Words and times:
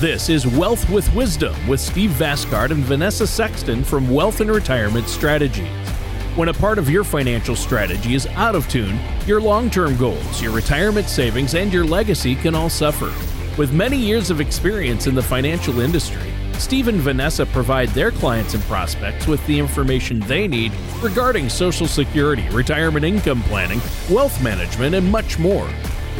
This 0.00 0.28
is 0.28 0.46
Wealth 0.46 0.88
with 0.90 1.12
Wisdom 1.12 1.56
with 1.66 1.80
Steve 1.80 2.10
Vasgard 2.10 2.70
and 2.70 2.84
Vanessa 2.84 3.26
Sexton 3.26 3.82
from 3.82 4.08
Wealth 4.08 4.40
and 4.40 4.48
Retirement 4.48 5.08
Strategies. 5.08 5.88
When 6.36 6.50
a 6.50 6.54
part 6.54 6.78
of 6.78 6.88
your 6.88 7.02
financial 7.02 7.56
strategy 7.56 8.14
is 8.14 8.28
out 8.36 8.54
of 8.54 8.68
tune, 8.68 9.00
your 9.26 9.40
long 9.40 9.70
term 9.70 9.96
goals, 9.96 10.40
your 10.40 10.52
retirement 10.52 11.08
savings, 11.08 11.56
and 11.56 11.72
your 11.72 11.84
legacy 11.84 12.36
can 12.36 12.54
all 12.54 12.70
suffer. 12.70 13.12
With 13.58 13.72
many 13.72 13.96
years 13.96 14.30
of 14.30 14.40
experience 14.40 15.08
in 15.08 15.16
the 15.16 15.22
financial 15.22 15.80
industry, 15.80 16.32
Steve 16.60 16.86
and 16.86 17.00
Vanessa 17.00 17.44
provide 17.46 17.88
their 17.88 18.12
clients 18.12 18.54
and 18.54 18.62
prospects 18.66 19.26
with 19.26 19.44
the 19.48 19.58
information 19.58 20.20
they 20.20 20.46
need 20.46 20.70
regarding 21.02 21.48
Social 21.48 21.88
Security, 21.88 22.48
retirement 22.50 23.04
income 23.04 23.42
planning, 23.42 23.80
wealth 24.08 24.40
management, 24.44 24.94
and 24.94 25.10
much 25.10 25.40
more. 25.40 25.68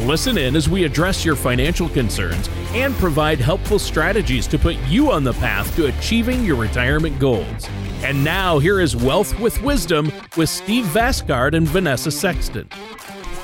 Listen 0.03 0.37
in 0.37 0.55
as 0.55 0.69
we 0.69 0.85
address 0.85 1.25
your 1.25 1.35
financial 1.35 1.89
concerns 1.89 2.49
and 2.71 2.95
provide 2.95 3.37
helpful 3.37 3.77
strategies 3.77 4.47
to 4.47 4.57
put 4.57 4.77
you 4.87 5.11
on 5.11 5.25
the 5.25 5.33
path 5.33 5.75
to 5.75 5.87
achieving 5.87 6.45
your 6.45 6.55
retirement 6.55 7.19
goals. 7.19 7.67
And 8.01 8.23
now, 8.23 8.59
here 8.59 8.79
is 8.79 8.95
Wealth 8.95 9.37
with 9.41 9.61
Wisdom 9.61 10.09
with 10.37 10.47
Steve 10.47 10.85
Vasgard 10.85 11.53
and 11.53 11.67
Vanessa 11.67 12.11
Sexton. 12.11 12.69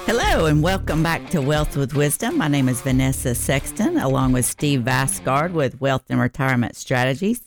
Hello, 0.05 0.45
and 0.45 0.64
welcome 0.64 1.04
back 1.04 1.30
to 1.31 1.41
Wealth 1.41 1.76
with 1.76 1.94
Wisdom. 1.94 2.38
My 2.38 2.48
name 2.48 2.70
is 2.70 2.80
Vanessa 2.80 3.36
Sexton, 3.36 3.98
along 3.98 4.31
with 4.31 4.45
Steve 4.45 4.80
Vasgard 4.80 5.52
with 5.52 5.81
Wealth 5.81 6.06
and 6.09 6.22
Retirement 6.22 6.78
Strategies. 6.78 7.42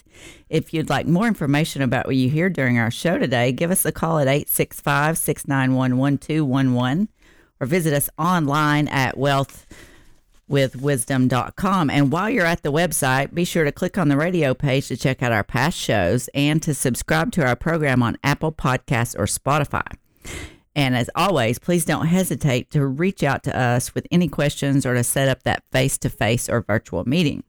If 0.51 0.75
you'd 0.75 0.91
like 0.91 1.07
more 1.07 1.27
information 1.27 1.81
about 1.81 2.05
what 2.05 2.17
you 2.17 2.29
hear 2.29 2.51
during 2.51 2.79
our 2.79 2.91
show 2.91 3.17
today, 3.17 3.53
give 3.53 3.71
us 3.71 3.87
a 3.87 3.93
call 3.93 4.19
at 4.19 4.29
865 4.29 5.17
691 5.17 5.97
1211 5.97 7.09
or 7.61 7.67
visit 7.67 7.93
us 7.93 8.09
online 8.19 8.87
at 8.89 9.17
wealthwithwisdom.com. 9.17 11.91
And 11.91 12.13
while 12.13 12.31
you're 12.31 12.47
at 12.47 12.63
the 12.63 12.73
website, 12.73 13.35
be 13.35 13.45
sure 13.45 13.65
to 13.65 13.73
click 13.73 13.99
on 13.99 14.09
the 14.09 14.17
radio 14.17 14.55
page 14.55 14.89
to 14.89 14.97
check 14.97 15.23
out 15.23 15.33
our 15.33 15.45
past 15.45 15.79
shows 15.79 16.29
and 16.35 16.63
to 16.63 16.73
subscribe 16.75 17.33
to 17.33 17.47
our 17.47 17.57
program 17.57 18.03
on 18.03 18.17
Apple 18.25 18.53
Podcasts 18.53 19.19
or 19.19 19.25
Spotify. 19.25 19.97
And 20.79 20.97
as 20.97 21.11
always, 21.17 21.59
please 21.59 21.85
don't 21.85 22.07
hesitate 22.07 22.71
to 22.71 22.87
reach 22.87 23.25
out 23.25 23.43
to 23.45 23.59
us 23.59 23.97
with 23.97 24.07
any 24.13 24.29
questions 24.29 24.87
or 24.87 24.95
to 24.95 25.03
set 25.03 25.29
up 25.29 25.43
that 25.43 25.65
face 25.73 25.99
to 25.99 26.09
face 26.09 26.49
or 26.49 26.63
virtual 26.63 27.05
meeting. 27.05 27.43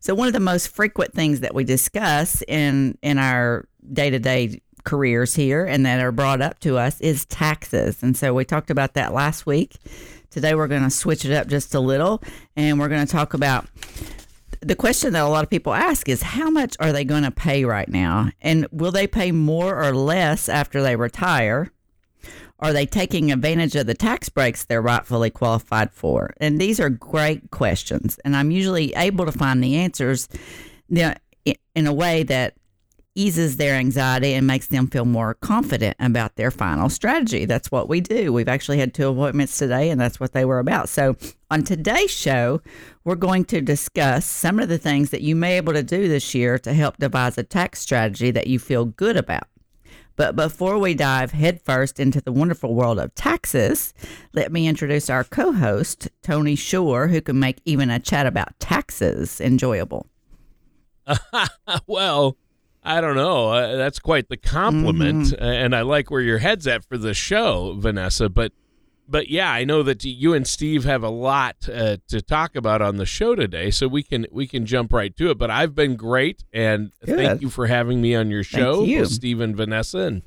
So, 0.00 0.14
one 0.14 0.28
of 0.28 0.32
the 0.32 0.40
most 0.40 0.68
frequent 0.68 1.12
things 1.12 1.40
that 1.40 1.54
we 1.54 1.64
discuss 1.64 2.42
in, 2.48 2.96
in 3.02 3.18
our 3.18 3.68
day 3.92 4.08
to 4.08 4.18
day 4.18 4.62
careers 4.84 5.34
here 5.34 5.64
and 5.64 5.84
that 5.86 6.00
are 6.00 6.12
brought 6.12 6.40
up 6.40 6.58
to 6.60 6.78
us 6.78 7.00
is 7.00 7.24
taxes. 7.26 8.02
And 8.02 8.16
so 8.16 8.34
we 8.34 8.44
talked 8.44 8.70
about 8.70 8.94
that 8.94 9.12
last 9.12 9.46
week. 9.46 9.76
Today 10.30 10.54
we're 10.54 10.68
going 10.68 10.82
to 10.82 10.90
switch 10.90 11.24
it 11.24 11.32
up 11.32 11.46
just 11.46 11.74
a 11.74 11.80
little 11.80 12.22
and 12.56 12.78
we're 12.78 12.88
going 12.88 13.06
to 13.06 13.10
talk 13.10 13.34
about 13.34 13.66
the 14.60 14.74
question 14.76 15.12
that 15.12 15.22
a 15.22 15.28
lot 15.28 15.44
of 15.44 15.50
people 15.50 15.72
ask 15.72 16.08
is 16.08 16.22
how 16.22 16.50
much 16.50 16.76
are 16.80 16.92
they 16.92 17.04
going 17.04 17.22
to 17.22 17.30
pay 17.30 17.64
right 17.64 17.88
now? 17.88 18.30
And 18.42 18.66
will 18.72 18.90
they 18.90 19.06
pay 19.06 19.30
more 19.30 19.80
or 19.82 19.92
less 19.94 20.48
after 20.48 20.82
they 20.82 20.96
retire? 20.96 21.70
Are 22.60 22.72
they 22.72 22.86
taking 22.86 23.30
advantage 23.30 23.76
of 23.76 23.86
the 23.86 23.94
tax 23.94 24.28
breaks 24.28 24.64
they're 24.64 24.82
rightfully 24.82 25.30
qualified 25.30 25.92
for? 25.92 26.34
And 26.38 26.60
these 26.60 26.80
are 26.80 26.90
great 26.90 27.52
questions. 27.52 28.18
And 28.24 28.34
I'm 28.34 28.50
usually 28.50 28.92
able 28.96 29.26
to 29.26 29.32
find 29.32 29.62
the 29.62 29.76
answers 29.76 30.28
in 30.90 31.86
a 31.86 31.92
way 31.92 32.24
that 32.24 32.54
eases 33.18 33.56
their 33.56 33.74
anxiety 33.74 34.34
and 34.34 34.46
makes 34.46 34.68
them 34.68 34.86
feel 34.86 35.04
more 35.04 35.34
confident 35.34 35.96
about 35.98 36.36
their 36.36 36.50
final 36.50 36.88
strategy. 36.88 37.44
That's 37.44 37.70
what 37.70 37.88
we 37.88 38.00
do. 38.00 38.32
We've 38.32 38.48
actually 38.48 38.78
had 38.78 38.94
two 38.94 39.08
appointments 39.08 39.58
today, 39.58 39.90
and 39.90 40.00
that's 40.00 40.20
what 40.20 40.32
they 40.32 40.44
were 40.44 40.60
about. 40.60 40.88
So, 40.88 41.16
on 41.50 41.64
today's 41.64 42.10
show, 42.10 42.60
we're 43.04 43.16
going 43.16 43.44
to 43.46 43.60
discuss 43.60 44.24
some 44.24 44.60
of 44.60 44.68
the 44.68 44.78
things 44.78 45.10
that 45.10 45.22
you 45.22 45.34
may 45.34 45.48
be 45.48 45.56
able 45.56 45.72
to 45.72 45.82
do 45.82 46.08
this 46.08 46.34
year 46.34 46.58
to 46.60 46.72
help 46.72 46.98
devise 46.98 47.36
a 47.36 47.42
tax 47.42 47.80
strategy 47.80 48.30
that 48.30 48.46
you 48.46 48.58
feel 48.58 48.84
good 48.84 49.16
about. 49.16 49.48
But 50.14 50.36
before 50.36 50.78
we 50.78 50.94
dive 50.94 51.32
headfirst 51.32 51.98
into 52.00 52.20
the 52.20 52.32
wonderful 52.32 52.74
world 52.74 52.98
of 52.98 53.14
taxes, 53.14 53.94
let 54.32 54.52
me 54.52 54.66
introduce 54.66 55.08
our 55.08 55.24
co 55.24 55.52
host, 55.52 56.08
Tony 56.22 56.54
Shore, 56.54 57.08
who 57.08 57.20
can 57.20 57.38
make 57.38 57.60
even 57.64 57.88
a 57.90 57.98
chat 57.98 58.26
about 58.26 58.58
taxes 58.60 59.40
enjoyable. 59.40 60.06
well, 61.86 62.36
I 62.88 63.02
don't 63.02 63.16
know. 63.16 63.50
Uh, 63.50 63.76
that's 63.76 63.98
quite 63.98 64.30
the 64.30 64.38
compliment, 64.38 65.26
mm-hmm. 65.26 65.44
and 65.44 65.76
I 65.76 65.82
like 65.82 66.10
where 66.10 66.22
your 66.22 66.38
head's 66.38 66.66
at 66.66 66.86
for 66.86 66.96
the 66.96 67.12
show, 67.12 67.76
Vanessa. 67.78 68.30
But, 68.30 68.52
but 69.06 69.28
yeah, 69.28 69.52
I 69.52 69.64
know 69.64 69.82
that 69.82 70.02
you 70.04 70.32
and 70.32 70.46
Steve 70.46 70.84
have 70.84 71.02
a 71.02 71.10
lot 71.10 71.68
uh, 71.70 71.98
to 72.08 72.22
talk 72.22 72.56
about 72.56 72.80
on 72.80 72.96
the 72.96 73.04
show 73.04 73.34
today, 73.34 73.70
so 73.70 73.88
we 73.88 74.02
can 74.02 74.26
we 74.32 74.46
can 74.46 74.64
jump 74.64 74.90
right 74.94 75.14
to 75.18 75.30
it. 75.30 75.36
But 75.36 75.50
I've 75.50 75.74
been 75.74 75.96
great, 75.96 76.44
and 76.50 76.92
Good. 77.04 77.16
thank 77.16 77.42
you 77.42 77.50
for 77.50 77.66
having 77.66 78.00
me 78.00 78.14
on 78.14 78.30
your 78.30 78.42
show, 78.42 78.82
you. 78.84 79.04
Steve 79.04 79.40
and 79.40 79.54
Vanessa, 79.54 79.98
and 79.98 80.22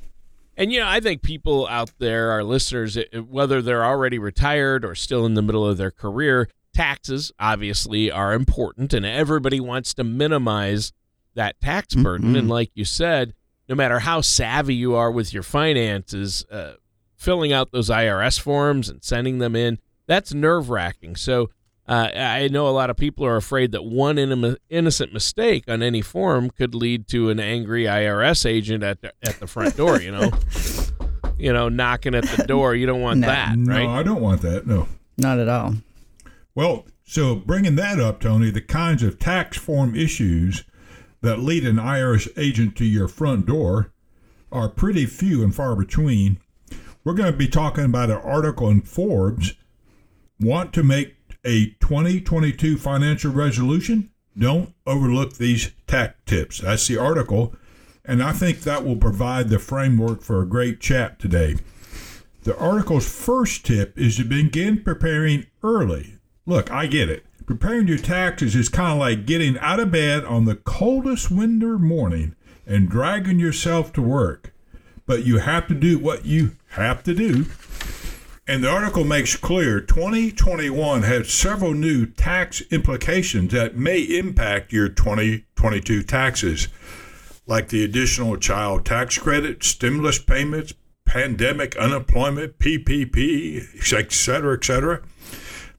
and 0.56 0.72
you 0.72 0.82
know 0.82 0.88
I 0.88 1.00
think 1.00 1.24
people 1.24 1.68
out 1.68 1.92
there, 1.98 2.30
our 2.30 2.44
listeners, 2.44 2.96
whether 3.28 3.64
they're 3.64 3.84
already 3.84 4.20
retired 4.20 4.86
or 4.86 4.94
still 4.94 5.26
in 5.26 5.34
the 5.34 5.42
middle 5.42 5.68
of 5.68 5.78
their 5.78 5.92
career, 5.92 6.48
taxes 6.76 7.32
obviously 7.40 8.12
are 8.12 8.34
important, 8.34 8.94
and 8.94 9.04
everybody 9.04 9.60
wants 9.60 9.96
to 9.96 10.04
minimize 10.04 10.94
that 11.36 11.60
tax 11.62 11.96
burden. 11.96 12.30
Mm-hmm. 12.30 12.38
And 12.38 12.50
like 12.50 12.72
you 12.74 12.86
said, 12.86 13.34
no 13.70 13.76
matter 13.76 14.00
how 14.00 14.22
savvy 14.22 14.76
you 14.76 14.96
are 14.96 15.12
with 15.12 15.34
your 15.34 15.44
finances, 15.44 16.46
uh, 16.52 16.74
filling 17.16 17.54
out 17.54 17.72
those 17.72 17.90
IRS 17.90 18.40
forms 18.40 18.90
and 18.90 19.04
sending 19.04 19.40
them 19.40 19.56
in, 19.56 19.80
that's 20.08 20.34
nerve 20.34 20.70
wracking. 20.70 21.16
So 21.16 21.50
uh, 21.88 22.10
I 22.14 22.48
know 22.50 22.68
a 22.68 22.72
lot 22.72 22.90
of 22.90 22.98
people 22.98 23.26
are 23.26 23.38
afraid 23.38 23.72
that 23.72 23.84
one 23.84 24.18
in- 24.18 24.58
innocent 24.70 25.14
mistake 25.14 25.66
on 25.68 25.82
any 25.82 26.02
form 26.02 26.50
could 26.50 26.76
lead 26.76 27.08
to 27.10 27.30
an 27.30 27.40
angry 27.40 27.84
IRS 27.86 28.46
agent 28.46 28.84
at 28.84 29.02
the, 29.02 29.14
at 29.24 29.40
the 29.40 29.48
front 29.48 29.78
door, 29.78 30.02
you 30.02 30.12
know. 30.12 30.32
you 31.38 31.52
know, 31.52 31.70
knocking 31.70 32.14
at 32.14 32.24
the 32.26 32.44
door. 32.44 32.76
You 32.76 32.86
don't 32.86 33.02
want 33.02 33.22
no. 33.22 33.28
that, 33.28 33.50
right? 33.50 33.84
No, 33.84 33.90
I 33.90 34.04
don't 34.04 34.22
want 34.22 34.42
that. 34.44 34.68
No. 34.68 34.88
Not 35.18 35.40
at 35.40 35.50
all. 35.50 35.74
Well, 36.54 36.86
so 37.04 37.36
bringing 37.36 37.76
that 37.76 38.00
up, 38.00 38.22
Tony, 38.22 38.52
the 38.52 38.62
kinds 38.62 39.02
of 39.02 39.18
tax 39.18 39.58
form 39.58 39.96
issues 39.96 40.64
that 41.22 41.40
lead 41.40 41.66
an 41.66 41.78
IRS 41.78 42.28
agent 42.38 42.76
to 42.78 42.86
your 42.86 43.08
front 43.08 43.46
door 43.46 43.94
are 44.52 44.70
pretty 44.70 45.06
few 45.06 45.44
and 45.44 45.56
far 45.56 45.76
between. 45.76 46.40
We're 47.04 47.14
going 47.14 47.32
to 47.32 47.38
be 47.38 47.48
talking 47.48 47.86
about 47.86 48.10
an 48.10 48.18
article 48.18 48.70
in 48.70 48.82
Forbes. 48.82 49.54
Want 50.40 50.74
to 50.74 50.84
make 50.84 51.16
a 51.46 51.72
2022 51.80 52.78
financial 52.78 53.32
resolution? 53.32 54.12
Don't 54.38 54.74
overlook 54.86 55.38
these 55.38 55.72
tax 55.88 56.16
tips. 56.26 56.60
That's 56.60 56.88
the 56.88 56.98
article, 56.98 57.56
and 58.06 58.24
I 58.24 58.32
think 58.32 58.62
that 58.62 58.86
will 58.86 58.96
provide 58.96 59.50
the 59.50 59.60
framework 59.60 60.22
for 60.22 60.42
a 60.42 60.48
great 60.48 60.80
chat 60.80 61.20
today. 61.20 61.56
The 62.44 62.58
article's 62.58 63.08
first 63.08 63.66
tip 63.66 63.98
is 63.98 64.18
to 64.18 64.24
begin 64.24 64.84
preparing 64.84 65.46
early. 65.64 66.18
Look, 66.46 66.72
I 66.72 66.88
get 66.88 67.10
it. 67.10 67.26
Preparing 67.52 67.90
your 67.90 67.98
taxes 67.98 68.56
is 68.56 68.70
kind 68.70 68.94
of 68.94 69.00
like 69.00 69.26
getting 69.26 69.60
out 69.60 69.82
of 69.82 69.92
bed 69.92 70.24
on 70.24 70.46
the 70.46 70.56
coldest 70.56 71.30
winter 71.30 71.78
morning 71.78 72.34
and 72.66 72.88
dragging 72.88 73.40
yourself 73.40 73.92
to 73.92 74.02
work. 74.02 74.54
But 75.06 75.26
you 75.26 75.40
have 75.40 75.68
to 75.68 75.74
do 75.74 76.00
what 76.00 76.26
you 76.26 76.56
have 76.70 77.04
to 77.04 77.14
do. 77.14 77.48
And 78.48 78.64
the 78.64 78.70
article 78.70 79.04
makes 79.04 79.36
clear 79.36 79.82
2021 79.82 81.04
has 81.04 81.30
several 81.30 81.74
new 81.74 82.06
tax 82.06 82.62
implications 82.72 83.52
that 83.52 83.76
may 83.76 84.00
impact 84.00 84.72
your 84.72 84.88
2022 84.88 86.04
taxes, 86.04 86.70
like 87.48 87.68
the 87.68 87.84
additional 87.84 88.38
child 88.38 88.86
tax 88.86 89.18
credit, 89.18 89.62
stimulus 89.62 90.20
payments, 90.20 90.74
pandemic 91.04 91.76
unemployment, 91.76 92.60
PPP, 92.60 93.76
etc., 93.94 94.54
etc. 94.54 95.02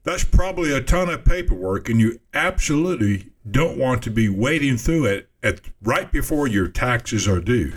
That's 0.03 0.23
probably 0.23 0.71
a 0.73 0.81
ton 0.81 1.09
of 1.09 1.23
paperwork, 1.23 1.87
and 1.87 1.99
you 1.99 2.19
absolutely 2.33 3.31
don't 3.49 3.77
want 3.77 4.03
to 4.03 4.11
be 4.11 4.27
wading 4.27 4.77
through 4.77 5.05
it 5.05 5.29
at 5.41 5.61
right 5.81 6.11
before 6.11 6.47
your 6.47 6.67
taxes 6.67 7.27
are 7.27 7.39
due. 7.39 7.73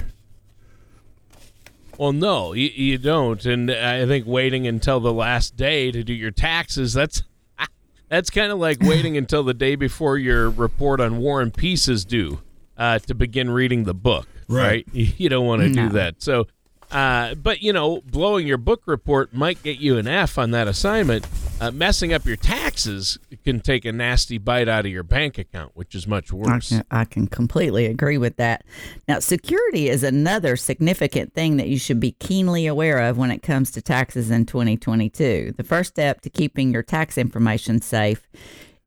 Well, 1.99 2.13
no, 2.13 2.53
you, 2.53 2.69
you 2.75 2.99
don't, 2.99 3.45
and 3.47 3.71
I 3.71 4.07
think 4.07 4.27
waiting 4.27 4.67
until 4.67 5.01
the 5.01 5.13
last 5.13 5.57
day 5.57 5.91
to 5.91 6.03
do 6.03 6.13
your 6.13 6.31
taxes 6.31 6.93
that's 6.93 7.23
that's 8.09 8.29
kind 8.29 8.53
of 8.53 8.59
like 8.59 8.83
waiting 8.83 9.17
until 9.17 9.43
the 9.43 9.55
day 9.55 9.77
before 9.77 10.19
your 10.19 10.51
report 10.51 11.01
on 11.01 11.19
War 11.19 11.41
and 11.41 11.55
Peace 11.55 11.89
is 11.89 12.05
due 12.05 12.41
uh, 12.77 12.99
to 13.01 13.15
begin 13.15 13.51
reading 13.51 13.85
the 13.85 13.95
book. 13.95 14.29
Right? 14.49 14.87
right? 14.93 15.15
You 15.19 15.29
don't 15.29 15.47
want 15.47 15.63
to 15.63 15.69
no. 15.69 15.89
do 15.89 15.95
that. 15.95 16.23
So 16.23 16.47
uh, 16.91 17.35
but 17.35 17.63
you 17.63 17.73
know, 17.73 18.01
blowing 18.03 18.47
your 18.47 18.59
book 18.59 18.83
report 18.87 19.35
might 19.35 19.63
get 19.63 19.79
you 19.79 19.99
an 19.99 20.07
F 20.07 20.39
on 20.39 20.51
that 20.53 20.69
assignment. 20.69 21.27
Uh, 21.59 21.71
messing 21.71 22.13
up 22.13 22.27
your 22.27 22.37
taxes 22.37 23.19
can 23.43 23.61
take 23.61 23.87
a 23.87 23.93
nasty 23.93 24.37
bite 24.37 24.69
out 24.69 24.85
of 24.85 24.93
your 24.93 25.03
bank 25.03 25.39
account, 25.39 25.73
which 25.75 25.95
is 25.95 26.07
much 26.07 26.31
worse. 26.31 26.71
I 26.71 26.77
can, 26.77 26.85
I 26.91 27.05
can 27.05 27.27
completely 27.29 27.87
agree 27.87 28.19
with 28.19 28.37
that. 28.37 28.65
Now, 29.09 29.21
security 29.21 29.89
is 29.89 30.03
another 30.03 30.57
significant 30.57 31.33
thing 31.33 31.57
that 31.57 31.69
you 31.69 31.79
should 31.79 31.99
be 31.99 32.13
keenly 32.13 32.67
aware 32.67 32.99
of 32.99 33.17
when 33.17 33.31
it 33.31 33.43
comes 33.43 33.71
to 33.73 33.81
taxes 33.81 34.31
in 34.31 34.45
2022. 34.45 35.55
The 35.57 35.65
first 35.65 35.91
step 35.95 36.21
to 36.23 36.31
keeping 36.31 36.73
your 36.73 36.83
tax 36.83 37.17
information 37.17 37.81
safe 37.81 38.29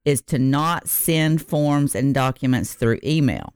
is 0.05 0.21
to 0.23 0.37
not 0.37 0.87
send 0.87 1.41
forms 1.41 1.95
and 1.95 2.13
documents 2.13 2.73
through 2.73 2.99
email. 3.03 3.53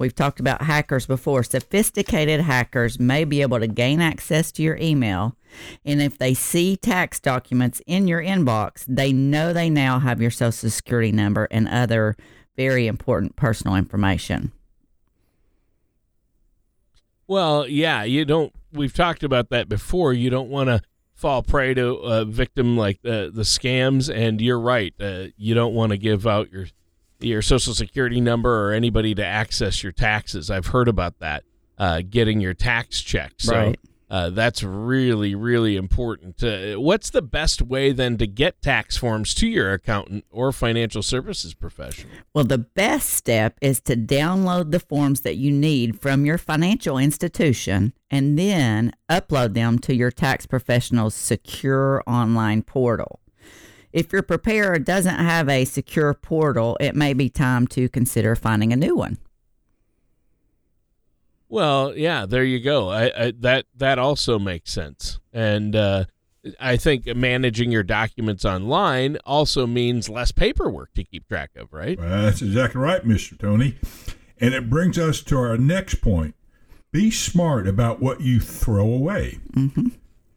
We've 0.00 0.14
talked 0.14 0.40
about 0.40 0.62
hackers 0.62 1.04
before. 1.04 1.42
Sophisticated 1.42 2.40
hackers 2.40 2.98
may 2.98 3.24
be 3.24 3.42
able 3.42 3.60
to 3.60 3.66
gain 3.66 4.00
access 4.00 4.50
to 4.52 4.62
your 4.62 4.78
email. 4.78 5.36
And 5.84 6.00
if 6.00 6.16
they 6.16 6.32
see 6.32 6.78
tax 6.78 7.20
documents 7.20 7.82
in 7.86 8.08
your 8.08 8.22
inbox, 8.22 8.86
they 8.88 9.12
know 9.12 9.52
they 9.52 9.68
now 9.68 9.98
have 9.98 10.18
your 10.18 10.30
social 10.30 10.70
security 10.70 11.12
number 11.12 11.48
and 11.50 11.68
other 11.68 12.16
very 12.56 12.86
important 12.86 13.36
personal 13.36 13.76
information. 13.76 14.52
Well, 17.26 17.68
yeah, 17.68 18.02
you 18.04 18.24
don't. 18.24 18.54
We've 18.72 18.94
talked 18.94 19.22
about 19.22 19.50
that 19.50 19.68
before. 19.68 20.14
You 20.14 20.30
don't 20.30 20.48
want 20.48 20.68
to 20.70 20.80
fall 21.14 21.42
prey 21.42 21.74
to 21.74 21.96
a 21.96 22.24
victim 22.24 22.78
like 22.78 23.02
the 23.02 23.30
the 23.32 23.42
scams. 23.42 24.10
And 24.12 24.40
you're 24.40 24.58
right. 24.58 24.94
Uh, 24.98 25.26
you 25.36 25.54
don't 25.54 25.74
want 25.74 25.90
to 25.92 25.98
give 25.98 26.26
out 26.26 26.50
your 26.50 26.68
your 27.20 27.42
social 27.42 27.74
security 27.74 28.20
number 28.20 28.68
or 28.68 28.72
anybody 28.72 29.14
to 29.14 29.24
access 29.24 29.82
your 29.82 29.92
taxes. 29.92 30.50
I've 30.50 30.66
heard 30.68 30.88
about 30.88 31.18
that. 31.20 31.44
Uh, 31.78 32.02
getting 32.08 32.40
your 32.40 32.52
tax 32.54 33.00
check. 33.00 33.32
So 33.38 33.54
Right. 33.54 33.78
uh, 34.10 34.28
that's 34.30 34.62
really, 34.62 35.34
really 35.34 35.76
important. 35.76 36.42
Uh, 36.42 36.74
what's 36.78 37.08
the 37.08 37.22
best 37.22 37.62
way 37.62 37.92
then 37.92 38.18
to 38.18 38.26
get 38.26 38.60
tax 38.60 38.98
forms 38.98 39.32
to 39.36 39.46
your 39.46 39.72
accountant 39.72 40.24
or 40.30 40.52
financial 40.52 41.02
services 41.02 41.54
professional? 41.54 42.12
Well, 42.34 42.44
the 42.44 42.58
best 42.58 43.08
step 43.10 43.56
is 43.62 43.80
to 43.82 43.96
download 43.96 44.72
the 44.72 44.80
forms 44.80 45.22
that 45.22 45.36
you 45.36 45.50
need 45.50 45.98
from 45.98 46.26
your 46.26 46.36
financial 46.36 46.98
institution 46.98 47.94
and 48.10 48.38
then 48.38 48.92
upload 49.08 49.54
them 49.54 49.78
to 49.78 49.94
your 49.94 50.10
tax 50.10 50.44
professional's 50.44 51.14
secure 51.14 52.02
online 52.06 52.62
portal. 52.62 53.20
If 53.92 54.12
your 54.12 54.22
preparer 54.22 54.78
doesn't 54.78 55.16
have 55.16 55.48
a 55.48 55.64
secure 55.64 56.14
portal, 56.14 56.76
it 56.80 56.94
may 56.94 57.12
be 57.12 57.28
time 57.28 57.66
to 57.68 57.88
consider 57.88 58.36
finding 58.36 58.72
a 58.72 58.76
new 58.76 58.94
one. 58.94 59.18
Well, 61.48 61.96
yeah, 61.96 62.26
there 62.26 62.44
you 62.44 62.60
go. 62.60 62.90
I, 62.90 63.26
I, 63.26 63.32
that 63.40 63.66
that 63.76 63.98
also 63.98 64.38
makes 64.38 64.72
sense, 64.72 65.18
and 65.32 65.74
uh, 65.74 66.04
I 66.58 66.76
think 66.76 67.06
managing 67.16 67.72
your 67.72 67.82
documents 67.82 68.44
online 68.44 69.18
also 69.26 69.66
means 69.66 70.08
less 70.08 70.32
paperwork 70.32 70.94
to 70.94 71.04
keep 71.04 71.28
track 71.28 71.50
of, 71.56 71.72
right? 71.72 71.98
Well, 71.98 72.22
that's 72.22 72.40
exactly 72.40 72.80
right, 72.80 73.04
Mr. 73.04 73.38
Tony. 73.38 73.76
And 74.40 74.54
it 74.54 74.70
brings 74.70 74.98
us 74.98 75.20
to 75.22 75.36
our 75.36 75.58
next 75.58 75.96
point. 75.96 76.34
Be 76.92 77.10
smart 77.10 77.68
about 77.68 78.00
what 78.00 78.20
you 78.20 78.40
throw 78.40 78.86
away. 78.86 79.38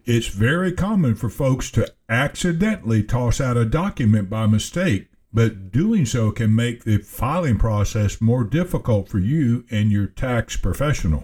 It's 0.05 0.27
very 0.27 0.73
common 0.73 1.15
for 1.15 1.29
folks 1.29 1.71
to 1.71 1.91
accidentally 2.09 3.03
toss 3.03 3.39
out 3.39 3.55
a 3.55 3.63
document 3.63 4.29
by 4.29 4.47
mistake, 4.47 5.07
but 5.31 5.71
doing 5.71 6.05
so 6.05 6.31
can 6.31 6.53
make 6.53 6.83
the 6.83 6.97
filing 6.97 7.57
process 7.57 8.19
more 8.19 8.43
difficult 8.43 9.07
for 9.07 9.19
you 9.19 9.63
and 9.71 9.91
your 9.91 10.07
tax 10.07 10.57
professional. 10.57 11.23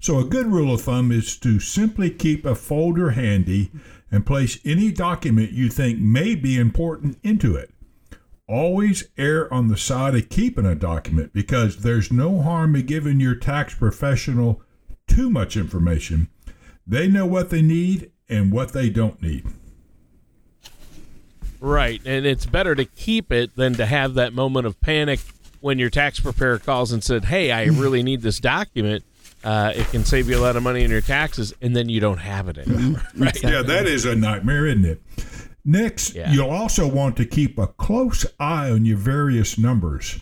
So, 0.00 0.18
a 0.18 0.24
good 0.24 0.46
rule 0.46 0.74
of 0.74 0.82
thumb 0.82 1.12
is 1.12 1.36
to 1.38 1.60
simply 1.60 2.10
keep 2.10 2.44
a 2.44 2.56
folder 2.56 3.10
handy 3.10 3.70
and 4.10 4.26
place 4.26 4.58
any 4.64 4.90
document 4.90 5.52
you 5.52 5.68
think 5.68 6.00
may 6.00 6.34
be 6.34 6.58
important 6.58 7.18
into 7.22 7.54
it 7.54 7.72
always 8.48 9.08
err 9.18 9.52
on 9.52 9.68
the 9.68 9.76
side 9.76 10.14
of 10.14 10.28
keeping 10.30 10.64
a 10.64 10.74
document 10.74 11.32
because 11.32 11.78
there's 11.78 12.10
no 12.10 12.40
harm 12.40 12.74
in 12.74 12.86
giving 12.86 13.20
your 13.20 13.34
tax 13.34 13.74
professional 13.74 14.62
too 15.06 15.30
much 15.30 15.56
information. 15.56 16.28
They 16.88 17.06
know 17.06 17.26
what 17.26 17.50
they 17.50 17.60
need 17.62 18.10
and 18.28 18.50
what 18.50 18.72
they 18.72 18.88
don't 18.88 19.20
need. 19.22 19.44
Right, 21.60 22.00
and 22.06 22.24
it's 22.24 22.46
better 22.46 22.74
to 22.74 22.84
keep 22.84 23.32
it 23.32 23.56
than 23.56 23.74
to 23.74 23.86
have 23.86 24.14
that 24.14 24.32
moment 24.32 24.66
of 24.66 24.80
panic 24.80 25.20
when 25.60 25.78
your 25.78 25.90
tax 25.90 26.20
preparer 26.20 26.58
calls 26.58 26.92
and 26.92 27.02
said, 27.02 27.24
"Hey, 27.24 27.50
I 27.50 27.64
really 27.66 28.02
need 28.02 28.22
this 28.22 28.38
document." 28.40 29.04
Uh, 29.44 29.72
it 29.74 29.86
can 29.90 30.04
save 30.04 30.28
you 30.28 30.36
a 30.36 30.40
lot 30.40 30.56
of 30.56 30.62
money 30.62 30.82
in 30.82 30.90
your 30.90 31.00
taxes, 31.00 31.52
and 31.60 31.74
then 31.74 31.88
you 31.88 32.00
don't 32.00 32.18
have 32.18 32.48
it 32.48 32.58
anymore. 32.66 33.02
right? 33.16 33.42
Yeah, 33.42 33.62
that 33.62 33.86
is 33.86 34.04
a 34.04 34.14
nightmare, 34.16 34.66
isn't 34.66 34.84
it? 34.84 35.00
Next, 35.64 36.14
Yeah. 36.14 36.32
you'll 36.32 36.50
also 36.50 36.88
want 36.88 37.16
to 37.18 37.24
keep 37.24 37.58
a 37.58 37.66
close 37.68 38.24
eye 38.40 38.70
on 38.70 38.84
your 38.84 38.96
various 38.96 39.58
numbers. 39.58 40.20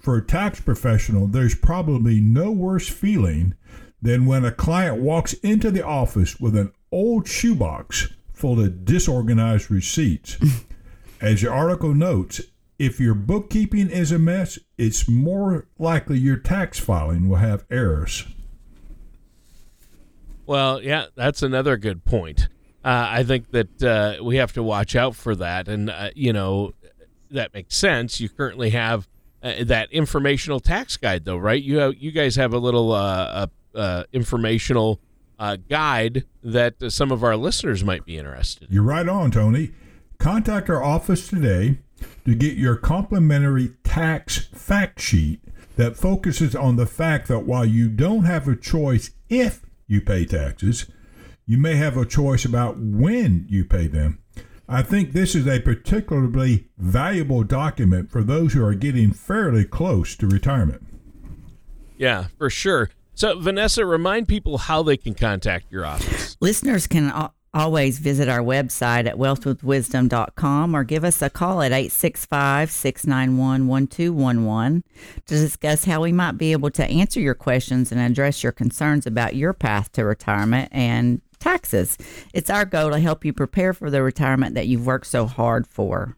For 0.00 0.16
a 0.16 0.24
tax 0.24 0.60
professional, 0.60 1.26
there's 1.26 1.54
probably 1.54 2.20
no 2.20 2.50
worse 2.50 2.88
feeling 2.88 3.54
than 4.00 4.26
when 4.26 4.44
a 4.44 4.52
client 4.52 5.00
walks 5.00 5.32
into 5.34 5.70
the 5.70 5.84
office 5.84 6.38
with 6.40 6.56
an 6.56 6.72
old 6.92 7.26
shoebox 7.28 8.08
full 8.32 8.60
of 8.60 8.84
disorganized 8.84 9.70
receipts. 9.70 10.36
As 11.20 11.42
your 11.42 11.52
article 11.52 11.94
notes, 11.94 12.40
if 12.78 13.00
your 13.00 13.14
bookkeeping 13.14 13.90
is 13.90 14.12
a 14.12 14.18
mess, 14.18 14.58
it's 14.76 15.08
more 15.08 15.66
likely 15.78 16.18
your 16.18 16.36
tax 16.36 16.78
filing 16.78 17.28
will 17.28 17.38
have 17.38 17.64
errors. 17.70 18.24
Well, 20.46 20.80
yeah, 20.80 21.06
that's 21.16 21.42
another 21.42 21.76
good 21.76 22.04
point. 22.04 22.48
Uh, 22.84 23.06
I 23.10 23.24
think 23.24 23.50
that 23.50 23.82
uh, 23.82 24.22
we 24.22 24.36
have 24.36 24.52
to 24.52 24.62
watch 24.62 24.94
out 24.94 25.16
for 25.16 25.34
that, 25.34 25.68
and 25.68 25.90
uh, 25.90 26.10
you 26.14 26.32
know 26.32 26.72
that 27.30 27.52
makes 27.52 27.76
sense. 27.76 28.20
You 28.20 28.28
currently 28.28 28.70
have 28.70 29.08
uh, 29.42 29.64
that 29.64 29.92
informational 29.92 30.60
tax 30.60 30.96
guide, 30.96 31.24
though, 31.24 31.36
right? 31.36 31.62
You 31.62 31.78
have, 31.78 31.96
you 31.96 32.12
guys 32.12 32.36
have 32.36 32.54
a 32.54 32.58
little 32.58 32.92
uh, 32.92 33.24
uh, 33.24 33.46
uh, 33.78 34.04
informational 34.12 35.00
uh, 35.38 35.56
guide 35.68 36.24
that 36.42 36.82
uh, 36.82 36.90
some 36.90 37.12
of 37.12 37.22
our 37.22 37.36
listeners 37.36 37.84
might 37.84 38.04
be 38.04 38.18
interested. 38.18 38.68
in. 38.68 38.74
You're 38.74 38.82
right 38.82 39.08
on, 39.08 39.30
Tony. 39.30 39.70
Contact 40.18 40.68
our 40.68 40.82
office 40.82 41.28
today 41.28 41.78
to 42.24 42.34
get 42.34 42.56
your 42.56 42.76
complimentary 42.76 43.74
tax 43.84 44.48
fact 44.52 45.00
sheet 45.00 45.40
that 45.76 45.96
focuses 45.96 46.56
on 46.56 46.76
the 46.76 46.86
fact 46.86 47.28
that 47.28 47.40
while 47.40 47.64
you 47.64 47.88
don't 47.88 48.24
have 48.24 48.48
a 48.48 48.56
choice 48.56 49.12
if 49.28 49.62
you 49.86 50.00
pay 50.00 50.24
taxes, 50.24 50.86
you 51.46 51.56
may 51.56 51.76
have 51.76 51.96
a 51.96 52.04
choice 52.04 52.44
about 52.44 52.78
when 52.78 53.46
you 53.48 53.64
pay 53.64 53.86
them. 53.86 54.18
I 54.68 54.82
think 54.82 55.12
this 55.12 55.34
is 55.34 55.46
a 55.46 55.60
particularly 55.60 56.68
valuable 56.76 57.42
document 57.42 58.10
for 58.10 58.22
those 58.22 58.52
who 58.52 58.62
are 58.62 58.74
getting 58.74 59.12
fairly 59.12 59.64
close 59.64 60.14
to 60.16 60.26
retirement. 60.26 60.84
Yeah, 61.96 62.26
for 62.36 62.50
sure. 62.50 62.90
So, 63.18 63.36
Vanessa, 63.36 63.84
remind 63.84 64.28
people 64.28 64.58
how 64.58 64.84
they 64.84 64.96
can 64.96 65.12
contact 65.12 65.72
your 65.72 65.84
office. 65.84 66.36
Listeners 66.40 66.86
can 66.86 67.10
al- 67.10 67.34
always 67.52 67.98
visit 67.98 68.28
our 68.28 68.38
website 68.38 69.08
at 69.08 69.16
wealthwithwisdom.com 69.16 70.76
or 70.76 70.84
give 70.84 71.02
us 71.02 71.20
a 71.20 71.28
call 71.28 71.60
at 71.62 71.72
865 71.72 72.70
691 72.70 73.66
1211 73.66 74.84
to 75.26 75.34
discuss 75.34 75.84
how 75.84 76.02
we 76.02 76.12
might 76.12 76.38
be 76.38 76.52
able 76.52 76.70
to 76.70 76.84
answer 76.84 77.18
your 77.18 77.34
questions 77.34 77.90
and 77.90 78.00
address 78.00 78.44
your 78.44 78.52
concerns 78.52 79.04
about 79.04 79.34
your 79.34 79.52
path 79.52 79.90
to 79.90 80.04
retirement 80.04 80.68
and 80.70 81.20
taxes. 81.40 81.98
It's 82.32 82.50
our 82.50 82.64
goal 82.64 82.90
to 82.90 83.00
help 83.00 83.24
you 83.24 83.32
prepare 83.32 83.72
for 83.72 83.90
the 83.90 84.00
retirement 84.00 84.54
that 84.54 84.68
you've 84.68 84.86
worked 84.86 85.08
so 85.08 85.26
hard 85.26 85.66
for. 85.66 86.16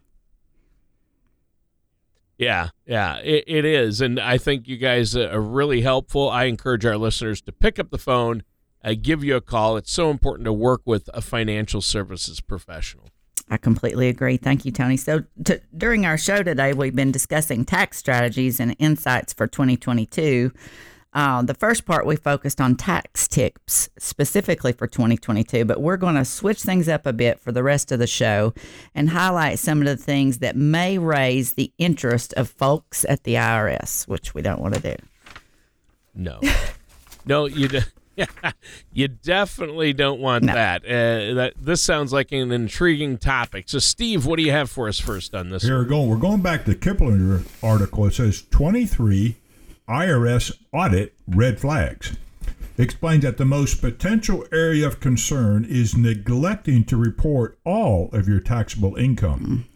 Yeah, 2.40 2.70
yeah, 2.86 3.18
it, 3.18 3.44
it 3.46 3.64
is. 3.66 4.00
And 4.00 4.18
I 4.18 4.38
think 4.38 4.66
you 4.66 4.78
guys 4.78 5.14
are 5.14 5.38
really 5.38 5.82
helpful. 5.82 6.30
I 6.30 6.44
encourage 6.44 6.86
our 6.86 6.96
listeners 6.96 7.42
to 7.42 7.52
pick 7.52 7.78
up 7.78 7.90
the 7.90 7.98
phone, 7.98 8.44
uh, 8.82 8.94
give 9.00 9.22
you 9.22 9.36
a 9.36 9.42
call. 9.42 9.76
It's 9.76 9.92
so 9.92 10.10
important 10.10 10.46
to 10.46 10.52
work 10.52 10.80
with 10.86 11.10
a 11.12 11.20
financial 11.20 11.82
services 11.82 12.40
professional. 12.40 13.10
I 13.50 13.58
completely 13.58 14.08
agree. 14.08 14.38
Thank 14.38 14.64
you, 14.64 14.72
Tony. 14.72 14.96
So, 14.96 15.24
t- 15.44 15.58
during 15.76 16.06
our 16.06 16.16
show 16.16 16.42
today, 16.42 16.72
we've 16.72 16.96
been 16.96 17.12
discussing 17.12 17.66
tax 17.66 17.98
strategies 17.98 18.58
and 18.58 18.74
insights 18.78 19.34
for 19.34 19.46
2022. 19.46 20.50
Uh, 21.12 21.42
the 21.42 21.54
first 21.54 21.84
part, 21.86 22.06
we 22.06 22.14
focused 22.14 22.60
on 22.60 22.76
tax 22.76 23.26
tips 23.26 23.88
specifically 23.98 24.72
for 24.72 24.86
2022, 24.86 25.64
but 25.64 25.80
we're 25.80 25.96
going 25.96 26.14
to 26.14 26.24
switch 26.24 26.62
things 26.62 26.88
up 26.88 27.04
a 27.04 27.12
bit 27.12 27.40
for 27.40 27.50
the 27.50 27.62
rest 27.64 27.90
of 27.90 27.98
the 27.98 28.06
show 28.06 28.54
and 28.94 29.10
highlight 29.10 29.58
some 29.58 29.80
of 29.80 29.86
the 29.86 29.96
things 29.96 30.38
that 30.38 30.54
may 30.56 30.98
raise 30.98 31.54
the 31.54 31.72
interest 31.78 32.32
of 32.34 32.48
folks 32.48 33.04
at 33.08 33.24
the 33.24 33.34
IRS, 33.34 34.06
which 34.06 34.34
we 34.34 34.42
don't 34.42 34.60
want 34.60 34.74
to 34.74 34.80
do. 34.80 34.94
No, 36.14 36.40
no, 37.26 37.46
you 37.46 37.66
de- 37.68 37.84
you 38.92 39.08
definitely 39.08 39.92
don't 39.92 40.20
want 40.20 40.44
No. 40.44 40.54
that. 40.54 40.84
Uh, 40.84 41.34
that 41.34 41.52
this 41.60 41.80
sounds 41.82 42.12
like 42.12 42.30
an 42.32 42.52
intriguing 42.52 43.16
topic. 43.18 43.68
So, 43.68 43.78
Steve, 43.78 44.26
what 44.26 44.36
do 44.36 44.42
you 44.44 44.50
have 44.52 44.70
for 44.70 44.86
us 44.88 44.98
first 45.00 45.34
on 45.34 45.50
this? 45.50 45.62
Here 45.62 45.78
we 45.80 45.86
go. 45.88 46.04
We're 46.04 46.16
going 46.16 46.42
back 46.42 46.64
to 46.66 46.74
Kiplinger 46.74 47.44
article. 47.62 48.06
It 48.06 48.14
says 48.14 48.42
23 48.50 49.36
IRS 49.90 50.52
audit 50.72 51.14
red 51.26 51.58
flags. 51.58 52.16
Explains 52.78 53.24
that 53.24 53.38
the 53.38 53.44
most 53.44 53.80
potential 53.80 54.46
area 54.52 54.86
of 54.86 55.00
concern 55.00 55.64
is 55.68 55.96
neglecting 55.96 56.84
to 56.84 56.96
report 56.96 57.58
all 57.64 58.08
of 58.12 58.28
your 58.28 58.38
taxable 58.38 58.94
income. 58.94 59.66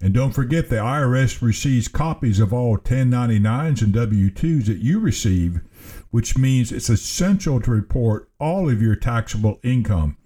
And 0.00 0.14
don't 0.14 0.30
forget 0.30 0.68
the 0.68 0.76
IRS 0.76 1.42
receives 1.42 1.88
copies 1.88 2.38
of 2.38 2.52
all 2.52 2.78
1099s 2.78 3.82
and 3.82 3.92
W 3.92 4.30
2s 4.30 4.66
that 4.66 4.78
you 4.78 5.00
receive, 5.00 5.60
which 6.12 6.38
means 6.38 6.70
it's 6.70 6.88
essential 6.88 7.60
to 7.62 7.70
report 7.72 8.30
all 8.38 8.70
of 8.70 8.80
your 8.80 8.94
taxable 8.94 9.58
income. 9.64 10.16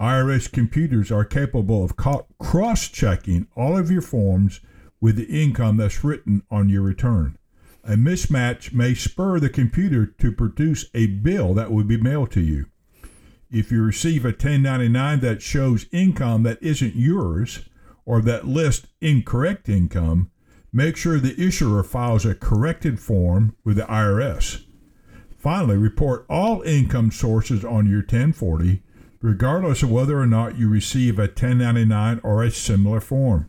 IRS 0.00 0.50
computers 0.50 1.12
are 1.12 1.26
capable 1.26 1.84
of 1.84 1.96
cross 2.38 2.88
checking 2.88 3.48
all 3.54 3.76
of 3.76 3.90
your 3.90 4.00
forms 4.00 4.60
with 4.98 5.16
the 5.16 5.42
income 5.42 5.76
that's 5.76 6.02
written 6.02 6.42
on 6.50 6.70
your 6.70 6.82
return. 6.82 7.36
A 7.84 7.96
mismatch 7.96 8.72
may 8.72 8.94
spur 8.94 9.40
the 9.40 9.48
computer 9.48 10.06
to 10.06 10.30
produce 10.30 10.84
a 10.94 11.06
bill 11.06 11.52
that 11.54 11.72
will 11.72 11.82
be 11.82 11.96
mailed 11.96 12.30
to 12.32 12.40
you. 12.40 12.66
If 13.50 13.72
you 13.72 13.82
receive 13.82 14.24
a 14.24 14.28
1099 14.28 15.20
that 15.20 15.42
shows 15.42 15.86
income 15.90 16.44
that 16.44 16.62
isn't 16.62 16.94
yours 16.94 17.68
or 18.04 18.22
that 18.22 18.46
lists 18.46 18.86
incorrect 19.00 19.68
income, 19.68 20.30
make 20.72 20.96
sure 20.96 21.18
the 21.18 21.38
issuer 21.40 21.82
files 21.82 22.24
a 22.24 22.34
corrected 22.34 23.00
form 23.00 23.56
with 23.64 23.76
the 23.76 23.82
IRS. 23.82 24.64
Finally, 25.36 25.76
report 25.76 26.24
all 26.30 26.62
income 26.62 27.10
sources 27.10 27.64
on 27.64 27.90
your 27.90 27.98
1040, 27.98 28.80
regardless 29.20 29.82
of 29.82 29.90
whether 29.90 30.18
or 30.18 30.26
not 30.26 30.56
you 30.56 30.68
receive 30.68 31.18
a 31.18 31.22
1099 31.22 32.20
or 32.22 32.44
a 32.44 32.50
similar 32.50 33.00
form. 33.00 33.48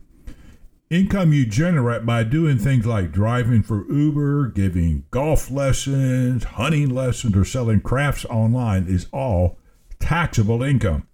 Income 0.90 1.32
you 1.32 1.46
generate 1.46 2.04
by 2.04 2.24
doing 2.24 2.58
things 2.58 2.86
like 2.86 3.10
driving 3.10 3.62
for 3.62 3.90
Uber, 3.90 4.48
giving 4.48 5.04
golf 5.10 5.50
lessons, 5.50 6.44
hunting 6.44 6.90
lessons, 6.90 7.34
or 7.36 7.44
selling 7.44 7.80
crafts 7.80 8.24
online 8.26 8.86
is 8.86 9.06
all 9.12 9.58
taxable 9.98 10.62
income. 10.62 11.06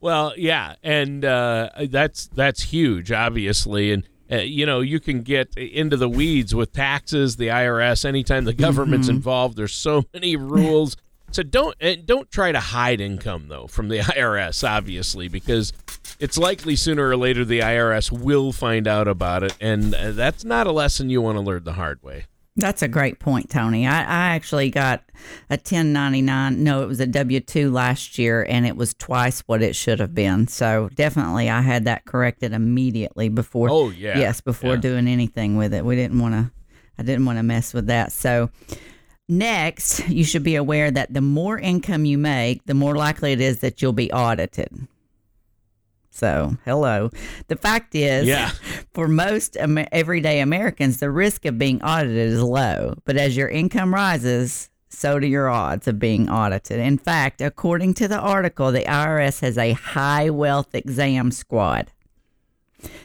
Well, 0.00 0.32
yeah, 0.36 0.74
and 0.82 1.24
uh, 1.24 1.70
that's 1.88 2.28
that's 2.28 2.62
huge, 2.62 3.12
obviously, 3.12 3.92
and 3.92 4.04
uh, 4.30 4.36
you 4.36 4.64
know 4.66 4.80
you 4.80 5.00
can 5.00 5.22
get 5.22 5.56
into 5.56 5.96
the 5.96 6.08
weeds 6.08 6.54
with 6.54 6.72
taxes, 6.72 7.36
the 7.36 7.48
IRS. 7.48 8.04
Anytime 8.04 8.44
the 8.44 8.52
government's 8.52 9.08
Mm-hmm. 9.08 9.16
involved, 9.16 9.56
there's 9.56 9.74
so 9.74 10.04
many 10.14 10.36
rules. 10.36 10.96
So 11.32 11.42
don't 11.42 11.74
and 11.80 12.06
don't 12.06 12.30
try 12.30 12.52
to 12.52 12.60
hide 12.60 13.00
income 13.00 13.48
though 13.48 13.66
from 13.66 13.88
the 13.88 13.98
IRS, 14.16 14.66
obviously, 14.68 15.28
because 15.28 15.72
it's 16.20 16.38
likely 16.38 16.76
sooner 16.76 17.08
or 17.08 17.16
later 17.16 17.44
the 17.44 17.60
IRS 17.60 18.10
will 18.10 18.52
find 18.52 18.86
out 18.88 19.08
about 19.08 19.42
it, 19.42 19.54
and 19.60 19.94
uh, 19.94 20.12
that's 20.12 20.44
not 20.44 20.66
a 20.66 20.72
lesson 20.72 21.10
you 21.10 21.20
want 21.20 21.36
to 21.36 21.42
learn 21.42 21.64
the 21.64 21.72
hard 21.74 22.02
way. 22.02 22.24
That's 22.58 22.80
a 22.80 22.88
great 22.88 23.18
point, 23.18 23.50
Tony. 23.50 23.86
I, 23.86 23.98
I 24.00 24.34
actually 24.34 24.70
got 24.70 25.02
a 25.50 25.56
1099. 25.60 26.64
No, 26.64 26.82
it 26.82 26.86
was 26.86 27.00
a 27.00 27.06
W 27.06 27.38
2 27.38 27.70
last 27.70 28.18
year, 28.18 28.46
and 28.48 28.66
it 28.66 28.76
was 28.78 28.94
twice 28.94 29.40
what 29.40 29.60
it 29.62 29.76
should 29.76 30.00
have 30.00 30.14
been. 30.14 30.48
So 30.48 30.88
definitely, 30.94 31.50
I 31.50 31.60
had 31.60 31.84
that 31.84 32.06
corrected 32.06 32.54
immediately 32.54 33.28
before. 33.28 33.68
Oh, 33.70 33.90
yeah. 33.90 34.18
Yes, 34.18 34.40
before 34.40 34.76
Yeah. 34.76 34.80
doing 34.80 35.06
anything 35.06 35.58
with 35.58 35.74
it. 35.74 35.84
We 35.84 35.96
didn't 35.96 36.18
want 36.18 36.32
to, 36.32 36.50
I 36.98 37.02
didn't 37.02 37.26
want 37.26 37.38
to 37.38 37.42
mess 37.42 37.74
with 37.74 37.88
that. 37.88 38.10
So 38.10 38.48
next, 39.28 40.08
you 40.08 40.24
should 40.24 40.42
be 40.42 40.56
aware 40.56 40.90
that 40.90 41.12
the 41.12 41.20
more 41.20 41.58
income 41.58 42.04
you 42.04 42.18
make, 42.18 42.64
the 42.66 42.74
more 42.74 42.94
likely 42.96 43.32
it 43.32 43.40
is 43.40 43.60
that 43.60 43.80
you'll 43.82 43.92
be 43.92 44.12
audited. 44.12 44.86
So, 46.10 46.56
hello. 46.64 47.10
The 47.48 47.56
fact 47.56 47.94
is, 47.94 48.26
Yeah. 48.26 48.50
for 48.94 49.06
most 49.06 49.56
Amer- 49.58 49.88
everyday 49.92 50.40
Americans, 50.40 50.98
the 50.98 51.10
risk 51.10 51.44
of 51.44 51.58
being 51.58 51.82
audited 51.82 52.16
is 52.32 52.40
low. 52.42 52.94
But 53.04 53.16
as 53.18 53.36
your 53.36 53.48
income 53.48 53.92
rises, 53.92 54.70
so 54.88 55.18
do 55.18 55.26
your 55.26 55.50
odds 55.50 55.86
of 55.86 55.98
being 55.98 56.30
audited. 56.30 56.80
In 56.80 56.96
fact, 56.96 57.42
according 57.42 57.94
to 57.94 58.08
the 58.08 58.18
article, 58.18 58.72
the 58.72 58.84
IRS 58.84 59.40
has 59.40 59.58
a 59.58 59.72
high 59.72 60.30
wealth 60.30 60.74
exam 60.74 61.30
squad 61.32 61.92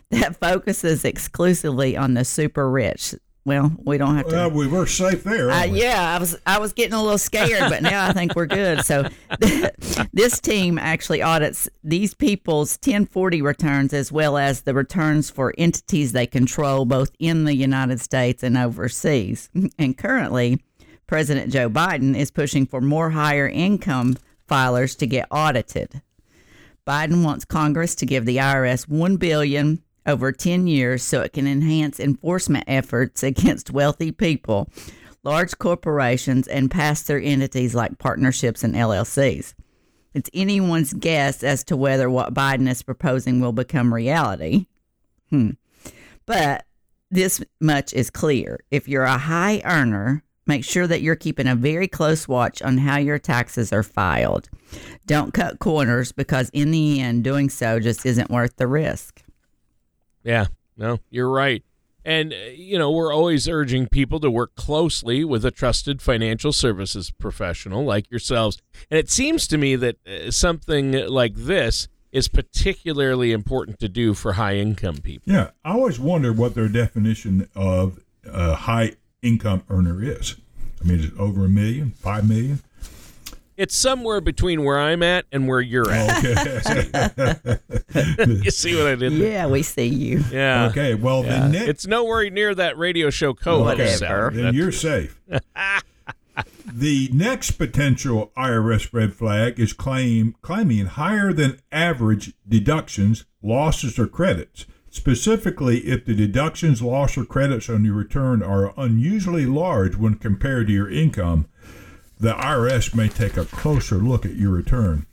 that 0.09 0.35
focuses 0.39 1.03
exclusively 1.03 1.97
on 1.97 2.13
the 2.13 2.23
super 2.23 2.69
rich. 2.71 3.13
Well, 3.43 3.71
we 3.83 3.97
don't 3.97 4.15
have 4.17 4.27
to. 4.27 4.35
Well, 4.35 4.51
we 4.51 4.67
were 4.67 4.85
safe 4.85 5.23
there. 5.23 5.49
Uh, 5.49 5.67
we? 5.67 5.81
yeah, 5.81 6.15
I 6.15 6.19
was 6.19 6.37
I 6.45 6.59
was 6.59 6.73
getting 6.73 6.93
a 6.93 7.01
little 7.01 7.17
scared, 7.17 7.69
but 7.69 7.81
now 7.81 8.07
I 8.07 8.13
think 8.13 8.35
we're 8.35 8.45
good. 8.45 8.85
So 8.85 9.07
this 10.13 10.39
team 10.39 10.77
actually 10.77 11.23
audits 11.23 11.67
these 11.83 12.13
people's 12.13 12.73
1040 12.73 13.41
returns 13.41 13.93
as 13.93 14.11
well 14.11 14.37
as 14.37 14.61
the 14.61 14.75
returns 14.75 15.31
for 15.31 15.55
entities 15.57 16.11
they 16.11 16.27
control 16.27 16.85
both 16.85 17.11
in 17.17 17.45
the 17.45 17.55
United 17.55 17.99
States 17.99 18.43
and 18.43 18.57
overseas. 18.57 19.49
And 19.79 19.97
currently, 19.97 20.59
President 21.07 21.51
Joe 21.51 21.69
Biden 21.69 22.15
is 22.15 22.29
pushing 22.29 22.67
for 22.67 22.79
more 22.79 23.09
higher 23.09 23.47
income 23.47 24.17
filers 24.47 24.95
to 24.99 25.07
get 25.07 25.27
audited. 25.31 26.01
Biden 26.87 27.23
wants 27.23 27.45
Congress 27.45 27.95
to 27.95 28.05
give 28.05 28.25
the 28.25 28.37
IRS 28.37 28.87
1 28.87 29.17
billion 29.17 29.81
over 30.05 30.31
10 30.31 30.67
years 30.67 31.03
so 31.03 31.21
it 31.21 31.33
can 31.33 31.47
enhance 31.47 31.99
enforcement 31.99 32.65
efforts 32.67 33.23
against 33.23 33.71
wealthy 33.71 34.11
people, 34.11 34.69
large 35.23 35.57
corporations 35.57 36.47
and 36.47 36.71
pass-through 36.71 37.23
entities 37.23 37.75
like 37.75 37.99
partnerships 37.99 38.63
and 38.63 38.75
LLCs. 38.75 39.53
It's 40.13 40.29
anyone's 40.33 40.93
guess 40.93 41.43
as 41.43 41.63
to 41.65 41.77
whether 41.77 42.09
what 42.09 42.33
Biden 42.33 42.69
is 42.69 42.83
proposing 42.83 43.39
will 43.39 43.53
become 43.53 43.93
reality. 43.93 44.65
Hmm. 45.29 45.51
But 46.25 46.65
this 47.09 47.43
much 47.59 47.93
is 47.93 48.09
clear. 48.09 48.59
If 48.71 48.87
you're 48.87 49.03
a 49.03 49.17
high 49.17 49.61
earner, 49.63 50.23
make 50.45 50.65
sure 50.65 50.87
that 50.87 51.01
you're 51.01 51.15
keeping 51.15 51.47
a 51.47 51.55
very 51.55 51.87
close 51.87 52.27
watch 52.27 52.61
on 52.61 52.77
how 52.79 52.97
your 52.97 53.19
taxes 53.19 53.71
are 53.71 53.83
filed. 53.83 54.49
Don't 55.05 55.33
cut 55.33 55.59
corners 55.59 56.11
because, 56.11 56.49
in 56.49 56.71
the 56.71 56.99
end, 56.99 57.23
doing 57.23 57.49
so 57.49 57.79
just 57.79 58.05
isn't 58.05 58.29
worth 58.29 58.57
the 58.57 58.67
risk. 58.67 59.23
Yeah, 60.23 60.47
no, 60.77 60.99
you're 61.09 61.29
right. 61.29 61.63
And, 62.03 62.33
uh, 62.33 62.35
you 62.55 62.79
know, 62.79 62.91
we're 62.91 63.13
always 63.13 63.47
urging 63.47 63.87
people 63.87 64.19
to 64.21 64.31
work 64.31 64.55
closely 64.55 65.23
with 65.23 65.45
a 65.45 65.51
trusted 65.51 66.01
financial 66.01 66.51
services 66.51 67.11
professional 67.11 67.83
like 67.85 68.09
yourselves. 68.09 68.57
And 68.89 68.97
it 68.97 69.09
seems 69.09 69.47
to 69.47 69.57
me 69.57 69.75
that 69.75 69.97
uh, 70.07 70.31
something 70.31 70.93
like 71.07 71.35
this 71.35 71.87
is 72.11 72.27
particularly 72.27 73.31
important 73.31 73.79
to 73.79 73.87
do 73.87 74.13
for 74.13 74.33
high 74.33 74.55
income 74.55 74.97
people. 74.97 75.31
Yeah, 75.31 75.51
I 75.63 75.73
always 75.73 75.99
wonder 75.99 76.33
what 76.33 76.55
their 76.55 76.67
definition 76.67 77.47
of 77.55 77.99
a 78.25 78.55
high 78.55 78.93
income 79.21 79.63
earner 79.69 80.03
is. 80.03 80.35
I 80.81 80.87
mean, 80.87 80.99
is 80.99 81.05
it 81.05 81.17
over 81.17 81.45
a 81.45 81.49
million, 81.49 81.91
five 81.91 82.27
million? 82.27 82.59
It's 83.55 83.75
somewhere 83.75 84.21
between 84.21 84.63
where 84.63 84.79
I'm 84.79 85.03
at 85.03 85.25
and 85.31 85.47
where 85.47 85.61
you're 85.61 85.91
at. 85.91 86.25
Okay. 86.25 87.59
you 88.43 88.51
see 88.51 88.75
what 88.75 88.87
I 88.87 88.95
did 88.95 89.13
there? 89.13 89.31
Yeah, 89.31 89.47
we 89.47 89.63
see 89.63 89.87
you. 89.87 90.23
Yeah. 90.31 90.67
okay. 90.69 90.93
Well, 90.95 91.23
Yeah. 91.25 91.41
the 91.41 91.49
next. 91.49 91.67
It's 91.69 91.87
nowhere 91.87 92.29
near 92.29 92.53
that 92.55 92.77
radio 92.77 93.09
show 93.09 93.33
co-host. 93.33 93.79
Okay, 93.79 93.95
Sal. 93.95 94.31
then 94.31 94.53
you're 94.53 94.71
safe. 94.71 95.19
the 96.73 97.09
next 97.13 97.51
potential 97.51 98.31
IRS 98.37 98.93
red 98.93 99.13
flag 99.13 99.59
is 99.59 99.73
claim 99.73 100.35
claiming 100.41 100.85
higher 100.85 101.33
than 101.33 101.59
average 101.71 102.33
deductions, 102.47 103.25
losses, 103.41 103.99
or 103.99 104.07
credits. 104.07 104.65
Specifically, 104.89 105.79
if 105.79 106.05
the 106.05 106.13
deductions, 106.13 106.81
loss, 106.81 107.17
or 107.17 107.23
credits 107.25 107.69
on 107.69 107.85
your 107.85 107.93
return 107.95 108.43
are 108.43 108.73
unusually 108.77 109.45
large 109.45 109.95
when 109.95 110.15
compared 110.15 110.67
to 110.67 110.73
your 110.73 110.89
income, 110.89 111.47
the 112.19 112.33
IRS 112.33 112.93
may 112.93 113.07
take 113.07 113.37
a 113.37 113.45
closer 113.45 113.95
look 113.95 114.25
at 114.25 114.35
your 114.35 114.51
return. 114.51 115.05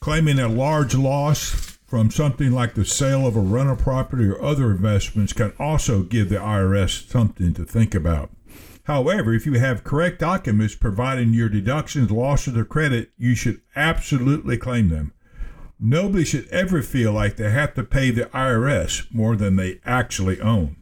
Claiming 0.00 0.38
a 0.38 0.48
large 0.48 0.94
loss 0.94 1.73
from 1.86 2.10
something 2.10 2.50
like 2.50 2.74
the 2.74 2.84
sale 2.84 3.26
of 3.26 3.36
a 3.36 3.40
rental 3.40 3.76
property 3.76 4.24
or 4.24 4.42
other 4.42 4.70
investments 4.70 5.32
can 5.32 5.52
also 5.58 6.02
give 6.02 6.28
the 6.28 6.36
IRS 6.36 7.08
something 7.08 7.52
to 7.54 7.64
think 7.64 7.94
about. 7.94 8.30
However, 8.84 9.32
if 9.32 9.46
you 9.46 9.54
have 9.54 9.84
correct 9.84 10.18
documents 10.18 10.74
providing 10.74 11.32
your 11.32 11.48
deductions, 11.48 12.10
losses, 12.10 12.56
or 12.56 12.64
credit, 12.64 13.10
you 13.16 13.34
should 13.34 13.62
absolutely 13.74 14.58
claim 14.58 14.88
them. 14.88 15.12
Nobody 15.80 16.24
should 16.24 16.48
ever 16.48 16.82
feel 16.82 17.12
like 17.12 17.36
they 17.36 17.50
have 17.50 17.74
to 17.74 17.82
pay 17.82 18.10
the 18.10 18.26
IRS 18.26 19.12
more 19.12 19.36
than 19.36 19.56
they 19.56 19.80
actually 19.84 20.40
own. 20.40 20.76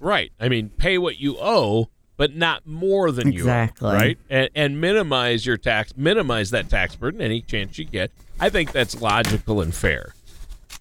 Right. 0.00 0.32
I 0.38 0.48
mean, 0.48 0.68
pay 0.70 0.98
what 0.98 1.18
you 1.18 1.36
owe, 1.40 1.90
but 2.16 2.34
not 2.34 2.66
more 2.66 3.10
than 3.10 3.32
you 3.32 3.40
Exactly. 3.40 3.92
Right. 3.92 4.18
And, 4.30 4.50
and 4.54 4.80
minimize 4.80 5.44
your 5.44 5.56
tax, 5.56 5.96
minimize 5.96 6.50
that 6.50 6.68
tax 6.68 6.96
burden 6.96 7.20
any 7.20 7.40
chance 7.40 7.78
you 7.78 7.84
get. 7.84 8.10
I 8.40 8.50
think 8.50 8.72
that's 8.72 9.00
logical 9.00 9.60
and 9.60 9.74
fair. 9.74 10.14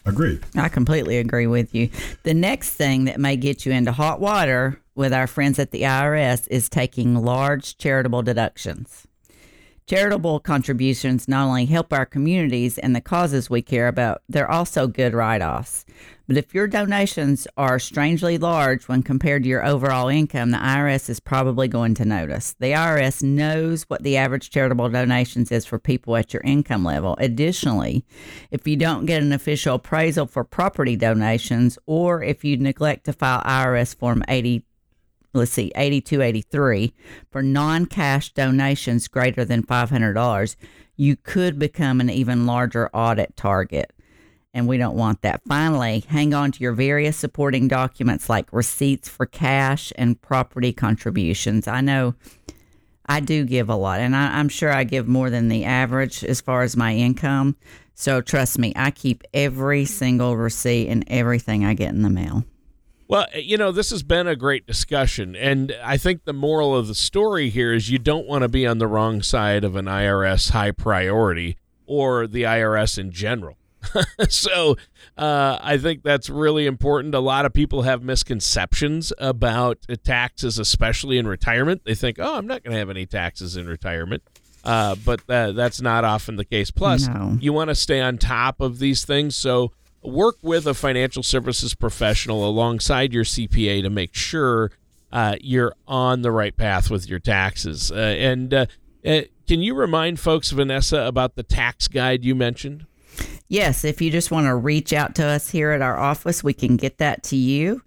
Agreed. 0.05 0.41
I 0.55 0.69
completely 0.69 1.17
agree 1.17 1.47
with 1.47 1.73
you. 1.73 1.89
The 2.23 2.33
next 2.33 2.71
thing 2.71 3.05
that 3.05 3.19
may 3.19 3.37
get 3.37 3.65
you 3.65 3.71
into 3.71 3.91
hot 3.91 4.19
water 4.19 4.79
with 4.95 5.13
our 5.13 5.27
friends 5.27 5.59
at 5.59 5.71
the 5.71 5.83
IRS 5.83 6.47
is 6.49 6.67
taking 6.69 7.23
large 7.23 7.77
charitable 7.77 8.21
deductions. 8.21 9.07
Charitable 9.85 10.39
contributions 10.39 11.27
not 11.27 11.45
only 11.45 11.65
help 11.65 11.91
our 11.91 12.05
communities 12.05 12.77
and 12.77 12.95
the 12.95 13.01
causes 13.01 13.49
we 13.49 13.61
care 13.61 13.89
about, 13.89 14.21
they're 14.29 14.49
also 14.49 14.87
good 14.87 15.13
write 15.13 15.41
offs. 15.41 15.85
But 16.25 16.37
if 16.37 16.53
your 16.53 16.67
donations 16.67 17.47
are 17.57 17.79
strangely 17.79 18.37
large 18.37 18.87
when 18.87 19.03
compared 19.03 19.43
to 19.43 19.49
your 19.49 19.65
overall 19.65 20.07
income, 20.07 20.51
the 20.51 20.57
IRS 20.57 21.09
is 21.09 21.19
probably 21.19 21.67
going 21.67 21.95
to 21.95 22.05
notice. 22.05 22.55
The 22.59 22.71
IRS 22.71 23.21
knows 23.21 23.83
what 23.83 24.03
the 24.03 24.15
average 24.15 24.49
charitable 24.49 24.87
donations 24.89 25.51
is 25.51 25.65
for 25.65 25.79
people 25.79 26.15
at 26.15 26.33
your 26.33 26.43
income 26.43 26.85
level. 26.85 27.17
Additionally, 27.19 28.05
if 28.51 28.65
you 28.65 28.77
don't 28.77 29.05
get 29.05 29.21
an 29.21 29.33
official 29.33 29.75
appraisal 29.75 30.25
for 30.25 30.45
property 30.45 30.95
donations 30.95 31.77
or 31.85 32.23
if 32.23 32.45
you 32.45 32.55
neglect 32.55 33.03
to 33.05 33.13
file 33.13 33.41
IRS 33.41 33.93
Form 33.93 34.23
80 34.29 34.63
let's 35.33 35.51
see, 35.51 35.71
8283 35.75 36.93
for 37.31 37.41
non 37.41 37.85
cash 37.85 38.31
donations 38.33 39.07
greater 39.07 39.43
than 39.43 39.63
$500, 39.63 40.55
you 40.95 41.15
could 41.15 41.57
become 41.57 41.99
an 41.99 42.09
even 42.09 42.45
larger 42.45 42.89
audit 42.93 43.35
target. 43.35 43.91
and 44.55 44.67
we 44.67 44.77
don't 44.77 44.95
want 44.95 45.23
that. 45.23 45.41
Finally, 45.47 46.03
hang 46.07 46.31
on 46.31 46.51
to 46.51 46.59
your 46.61 46.73
various 46.73 47.17
supporting 47.17 47.67
documents 47.67 48.29
like 48.29 48.53
receipts 48.53 49.09
for 49.09 49.25
cash 49.25 49.91
and 49.95 50.21
property 50.21 50.71
contributions. 50.71 51.67
I 51.67 51.81
know 51.81 52.13
I 53.07 53.19
do 53.19 53.45
give 53.45 53.69
a 53.69 53.75
lot, 53.75 53.99
and 53.99 54.15
I, 54.15 54.39
am 54.39 54.49
sure 54.49 54.71
I 54.71 54.83
give 54.83 55.07
more 55.07 55.29
than 55.29 55.47
the 55.47 55.65
average 55.65 56.23
as 56.23 56.39
far 56.39 56.61
as 56.61 56.77
my 56.77 56.93
income. 56.95 57.55
So 57.95 58.21
trust 58.21 58.57
me, 58.57 58.73
I 58.75 58.91
keep 58.91 59.23
every 59.33 59.85
single 59.85 60.37
receipt 60.37 60.87
and 60.87 61.03
everything 61.07 61.65
I 61.65 61.73
get 61.73 61.89
in 61.89 62.01
the 62.01 62.09
mail. 62.09 62.45
Well, 63.13 63.27
you 63.35 63.57
know, 63.57 63.71
this 63.71 63.91
has 63.91 64.01
been 64.01 64.27
a 64.27 64.35
great 64.35 64.65
discussion. 64.65 65.35
And 65.35 65.77
I 65.83 65.97
think 65.97 66.25
the 66.25 66.33
moral 66.33 66.75
of 66.75 66.87
the 66.87 66.95
story 66.95 67.51
here 67.51 67.71
is 67.71 67.87
you 67.91 67.99
don't 67.99 68.25
want 68.25 68.41
to 68.41 68.47
be 68.47 68.65
on 68.65 68.79
the 68.79 68.87
wrong 68.87 69.21
side 69.21 69.63
of 69.63 69.75
an 69.75 69.85
IRS 69.85 70.49
high 70.49 70.71
priority 70.71 71.57
or 71.85 72.25
the 72.25 72.41
IRS 72.41 72.97
in 72.97 73.11
general. 73.11 73.55
so 74.29 74.77
uh, 75.15 75.59
I 75.61 75.77
think 75.77 76.01
that's 76.01 76.27
really 76.27 76.65
important. 76.65 77.13
A 77.13 77.19
lot 77.19 77.45
of 77.45 77.53
people 77.53 77.83
have 77.83 78.01
misconceptions 78.01 79.13
about 79.19 79.85
taxes, 80.03 80.57
especially 80.57 81.19
in 81.19 81.27
retirement. 81.27 81.83
They 81.85 81.93
think, 81.93 82.17
oh, 82.17 82.35
I'm 82.35 82.47
not 82.47 82.63
going 82.63 82.71
to 82.71 82.79
have 82.79 82.89
any 82.89 83.05
taxes 83.05 83.55
in 83.55 83.67
retirement. 83.67 84.23
Uh, 84.63 84.95
but 85.05 85.21
that's 85.27 85.81
not 85.81 86.03
often 86.03 86.37
the 86.37 86.45
case. 86.45 86.71
Plus, 86.71 87.07
no. 87.07 87.37
you 87.39 87.53
want 87.53 87.67
to 87.67 87.75
stay 87.75 88.01
on 88.01 88.17
top 88.17 88.59
of 88.59 88.79
these 88.79 89.05
things. 89.05 89.35
So 89.35 89.71
work 90.03 90.37
with 90.41 90.67
a 90.67 90.73
financial 90.73 91.23
services 91.23 91.73
professional 91.73 92.47
alongside 92.47 93.13
your 93.13 93.23
CPA 93.23 93.81
to 93.81 93.89
make 93.89 94.13
sure 94.13 94.71
uh, 95.11 95.35
you're 95.41 95.75
on 95.87 96.21
the 96.21 96.31
right 96.31 96.55
path 96.55 96.89
with 96.89 97.07
your 97.07 97.19
taxes. 97.19 97.91
Uh, 97.91 97.95
and 97.95 98.53
uh, 98.53 98.65
uh, 99.05 99.21
can 99.47 99.61
you 99.61 99.75
remind 99.75 100.19
folks, 100.19 100.51
Vanessa, 100.51 101.01
about 101.01 101.35
the 101.35 101.43
tax 101.43 101.87
guide 101.87 102.23
you 102.23 102.35
mentioned? 102.35 102.85
Yes, 103.47 103.83
if 103.83 104.01
you 104.01 104.09
just 104.09 104.31
want 104.31 104.47
to 104.47 104.55
reach 104.55 104.93
out 104.93 105.15
to 105.15 105.25
us 105.25 105.49
here 105.49 105.71
at 105.71 105.81
our 105.81 105.97
office, 105.97 106.43
we 106.43 106.53
can 106.53 106.77
get 106.77 106.97
that 106.97 107.23
to 107.23 107.35
you. 107.35 107.83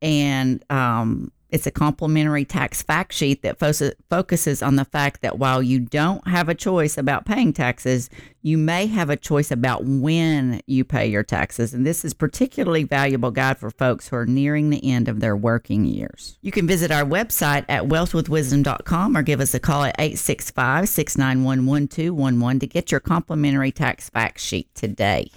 And 0.00 0.64
um, 0.70 1.32
it's 1.50 1.66
a 1.66 1.70
complimentary 1.70 2.44
tax 2.44 2.82
fact 2.82 3.12
sheet 3.12 3.42
that 3.42 3.58
fo- 3.58 3.92
focuses 4.08 4.62
on 4.62 4.76
the 4.76 4.84
fact 4.84 5.20
that 5.22 5.38
while 5.38 5.62
you 5.62 5.80
don't 5.80 6.26
have 6.26 6.48
a 6.48 6.54
choice 6.54 6.96
about 6.96 7.24
paying 7.24 7.52
taxes, 7.52 8.08
you 8.42 8.56
may 8.56 8.86
have 8.86 9.10
a 9.10 9.16
choice 9.16 9.50
about 9.50 9.84
when 9.84 10.60
you 10.66 10.84
pay 10.84 11.06
your 11.06 11.22
taxes. 11.22 11.74
And 11.74 11.86
this 11.86 12.04
is 12.04 12.14
particularly 12.14 12.84
valuable 12.84 13.30
guide 13.30 13.58
for 13.58 13.70
folks 13.70 14.08
who 14.08 14.16
are 14.16 14.26
nearing 14.26 14.70
the 14.70 14.84
end 14.84 15.08
of 15.08 15.20
their 15.20 15.36
working 15.36 15.84
years. 15.84 16.38
You 16.40 16.52
can 16.52 16.66
visit 16.66 16.90
our 16.90 17.04
website 17.04 17.64
at 17.68 17.84
wealthwithwisdom.com 17.84 19.16
or 19.16 19.22
give 19.22 19.40
us 19.40 19.54
a 19.54 19.60
call 19.60 19.84
at 19.84 19.96
865 19.98 20.88
691 20.88 21.66
1211 21.66 22.60
to 22.60 22.66
get 22.66 22.90
your 22.90 23.00
complimentary 23.00 23.72
tax 23.72 24.08
fact 24.08 24.40
sheet 24.40 24.74
today. 24.74 25.30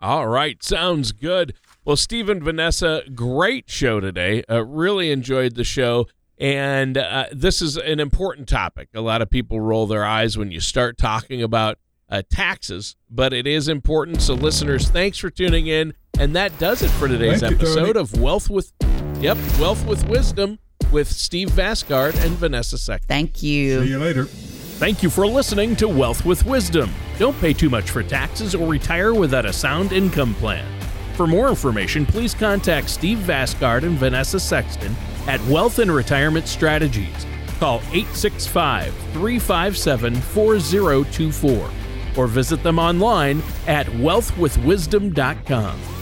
All 0.00 0.26
right, 0.26 0.60
sounds 0.62 1.12
good. 1.12 1.54
Well, 1.84 1.96
Stephen, 1.96 2.42
Vanessa, 2.42 3.02
great 3.12 3.68
show 3.68 3.98
today. 3.98 4.44
Uh, 4.48 4.64
really 4.64 5.10
enjoyed 5.10 5.56
the 5.56 5.64
show. 5.64 6.06
And 6.38 6.96
uh, 6.96 7.26
this 7.32 7.60
is 7.60 7.76
an 7.76 7.98
important 8.00 8.48
topic. 8.48 8.88
A 8.94 9.00
lot 9.00 9.20
of 9.20 9.30
people 9.30 9.60
roll 9.60 9.86
their 9.86 10.04
eyes 10.04 10.38
when 10.38 10.50
you 10.50 10.60
start 10.60 10.96
talking 10.96 11.42
about 11.42 11.78
uh, 12.08 12.22
taxes, 12.30 12.94
but 13.10 13.32
it 13.32 13.46
is 13.46 13.68
important. 13.68 14.22
So, 14.22 14.34
listeners, 14.34 14.88
thanks 14.88 15.18
for 15.18 15.30
tuning 15.30 15.66
in. 15.66 15.94
And 16.18 16.36
that 16.36 16.56
does 16.58 16.82
it 16.82 16.90
for 16.90 17.08
today's 17.08 17.40
Thank 17.40 17.54
episode 17.54 17.96
you, 17.96 18.00
of 18.00 18.20
Wealth 18.20 18.48
with, 18.50 18.72
yep, 19.18 19.38
Wealth 19.58 19.84
with 19.86 20.06
Wisdom 20.08 20.58
with 20.92 21.08
Steve 21.08 21.48
Vasgard 21.50 22.14
and 22.24 22.32
Vanessa 22.36 22.78
Sexton. 22.78 23.08
Thank 23.08 23.42
you. 23.42 23.82
See 23.84 23.90
you 23.90 23.98
later. 23.98 24.26
Thank 24.26 25.02
you 25.02 25.10
for 25.10 25.26
listening 25.26 25.74
to 25.76 25.88
Wealth 25.88 26.24
with 26.24 26.44
Wisdom. 26.44 26.92
Don't 27.18 27.38
pay 27.40 27.52
too 27.52 27.70
much 27.70 27.90
for 27.90 28.02
taxes 28.02 28.54
or 28.54 28.68
retire 28.68 29.14
without 29.14 29.46
a 29.46 29.52
sound 29.52 29.92
income 29.92 30.34
plan. 30.34 30.66
For 31.14 31.26
more 31.26 31.48
information, 31.48 32.06
please 32.06 32.34
contact 32.34 32.88
Steve 32.88 33.18
Vasgard 33.18 33.82
and 33.82 33.98
Vanessa 33.98 34.40
Sexton 34.40 34.94
at 35.26 35.44
Wealth 35.46 35.78
and 35.78 35.92
Retirement 35.92 36.48
Strategies. 36.48 37.26
Call 37.58 37.76
865 37.92 38.94
357 39.12 40.14
4024 40.14 41.70
or 42.16 42.26
visit 42.26 42.62
them 42.62 42.78
online 42.78 43.42
at 43.66 43.86
wealthwithwisdom.com. 43.86 46.01